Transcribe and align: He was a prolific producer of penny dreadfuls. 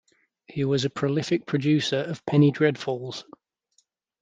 He 0.47 0.65
was 0.65 0.83
a 0.83 0.89
prolific 0.89 1.45
producer 1.45 1.97
of 1.97 2.25
penny 2.25 2.49
dreadfuls. 2.49 3.23